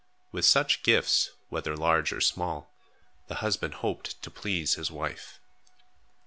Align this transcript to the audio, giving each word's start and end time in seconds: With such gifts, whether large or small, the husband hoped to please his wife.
With 0.31 0.45
such 0.45 0.81
gifts, 0.81 1.29
whether 1.49 1.77
large 1.77 2.11
or 2.11 2.21
small, 2.21 2.73
the 3.27 3.35
husband 3.35 3.75
hoped 3.85 4.19
to 4.23 4.31
please 4.31 4.73
his 4.73 4.89
wife. 4.89 5.39